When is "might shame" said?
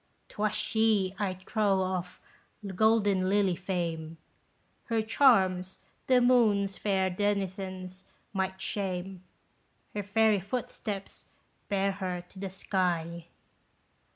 8.33-9.23